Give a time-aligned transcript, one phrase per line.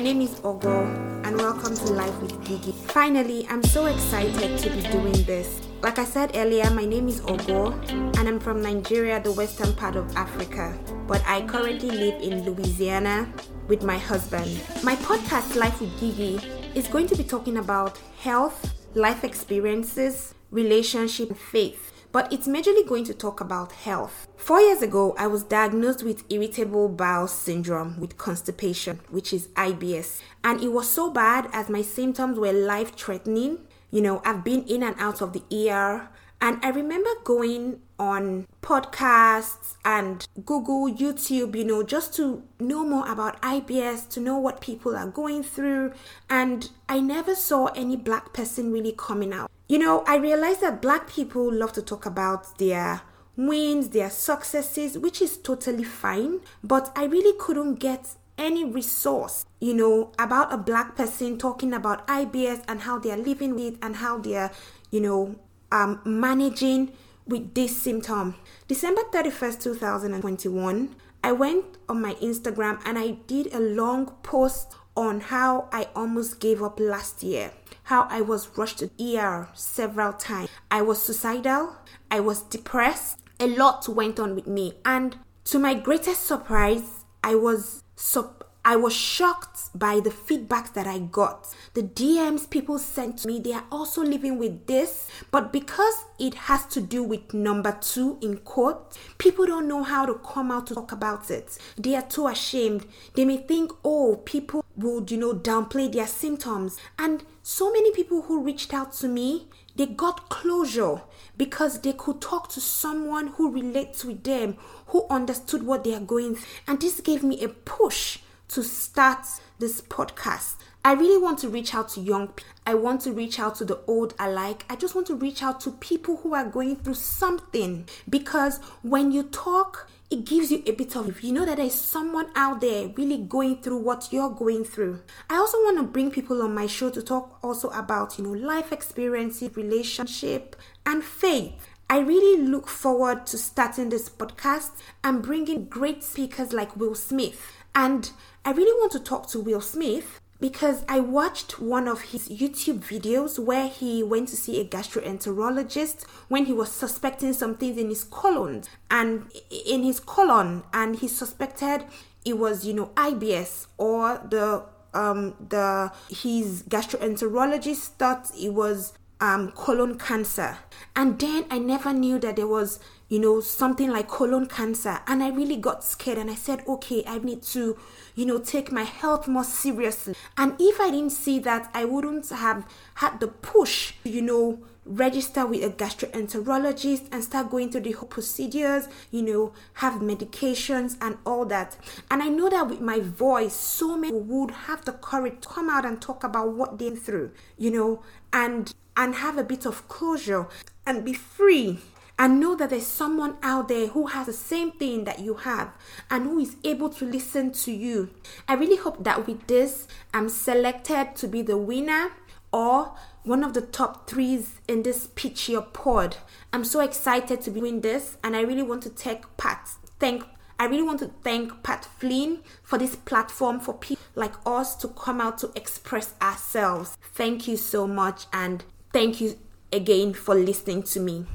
[0.00, 0.86] name is Ogo,
[1.24, 2.74] and welcome to Life with Geegee.
[2.92, 5.60] Finally, I'm so excited to be doing this.
[5.82, 7.72] Like I said earlier, my name is Ogo,
[8.16, 10.78] and I'm from Nigeria, the western part of Africa.
[11.08, 13.32] But I currently live in Louisiana
[13.66, 14.60] with my husband.
[14.84, 16.44] My podcast, Life with Geegee,
[16.76, 23.04] is going to be talking about health, life experiences, relationship, faith but it's majorly going
[23.04, 24.26] to talk about health.
[24.36, 30.20] Four years ago, I was diagnosed with irritable bowel syndrome with constipation, which is IBS.
[30.42, 33.58] And it was so bad as my symptoms were life threatening.
[33.90, 36.08] You know, I've been in and out of the ER.
[36.40, 43.10] And I remember going on podcasts and Google, YouTube, you know, just to know more
[43.10, 45.92] about IBS, to know what people are going through.
[46.30, 49.50] And I never saw any black person really coming out.
[49.68, 53.02] You know, I realized that black people love to talk about their
[53.36, 59.74] wins, their successes, which is totally fine, but I really couldn't get any resource, you
[59.74, 63.96] know, about a black person talking about IBS and how they are living with and
[63.96, 64.50] how they are,
[64.90, 65.36] you know,
[65.70, 66.92] um, managing
[67.26, 68.36] with this symptom.
[68.68, 70.96] December 31st, 2021,
[71.28, 76.40] I went on my Instagram and I did a long post on how I almost
[76.40, 80.48] gave up last year, how I was rushed to ER several times.
[80.70, 81.76] I was suicidal,
[82.10, 87.34] I was depressed, a lot went on with me, and to my greatest surprise, I
[87.34, 88.22] was so
[88.68, 91.48] I was shocked by the feedback that I got.
[91.72, 96.34] The DMs people sent to me, they are also living with this, but because it
[96.34, 100.66] has to do with number two in court, people don't know how to come out
[100.66, 101.56] to talk about it.
[101.78, 102.84] They are too ashamed.
[103.14, 106.76] They may think, oh, people would, you know, downplay their symptoms.
[106.98, 111.00] And so many people who reached out to me, they got closure
[111.38, 114.58] because they could talk to someone who relates with them,
[114.88, 116.46] who understood what they are going through.
[116.66, 118.18] And this gave me a push
[118.48, 119.26] to start
[119.58, 120.56] this podcast.
[120.84, 122.52] I really want to reach out to young people.
[122.66, 124.64] I want to reach out to the old alike.
[124.70, 129.12] I just want to reach out to people who are going through something because when
[129.12, 132.88] you talk, it gives you a bit of you know that there's someone out there
[132.96, 135.00] really going through what you're going through.
[135.28, 138.32] I also want to bring people on my show to talk also about, you know,
[138.32, 140.56] life experiences, relationship,
[140.86, 141.52] and faith.
[141.90, 144.70] I really look forward to starting this podcast
[145.02, 147.52] and bringing great speakers like Will Smith.
[147.78, 148.10] And
[148.44, 152.80] I really want to talk to Will Smith because I watched one of his YouTube
[152.80, 157.88] videos where he went to see a gastroenterologist when he was suspecting some things in
[157.88, 159.30] his colon and
[159.64, 161.84] in his colon and he suspected
[162.24, 169.50] it was you know IBS or the um the his gastroenterologist thought it was um
[169.52, 170.58] colon cancer
[170.94, 175.00] and then I never knew that there was you know, something like colon cancer.
[175.06, 177.76] And I really got scared and I said, okay, I need to,
[178.14, 180.14] you know, take my health more seriously.
[180.36, 185.46] And if I didn't see that, I wouldn't have had the push, you know, register
[185.46, 191.18] with a gastroenterologist and start going through the whole procedures, you know, have medications and
[191.26, 191.76] all that.
[192.10, 195.68] And I know that with my voice, so many would have the courage to come
[195.68, 198.02] out and talk about what they're through, you know,
[198.32, 200.48] and and have a bit of closure
[200.84, 201.78] and be free
[202.18, 205.70] and know that there's someone out there who has the same thing that you have
[206.10, 208.10] and who is able to listen to you.
[208.48, 212.10] I really hope that with this, I'm selected to be the winner
[212.52, 212.94] or
[213.24, 216.16] one of the top threes in this pitch your pod.
[216.52, 219.68] I'm so excited to be doing this and I really want to take part.
[219.98, 220.24] Thank
[220.60, 224.88] I really want to thank Pat Flynn for this platform for people like us to
[224.88, 226.98] come out to express ourselves.
[227.14, 229.38] Thank you so much and thank you
[229.72, 231.26] again for listening to me.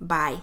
[0.00, 0.42] Bye.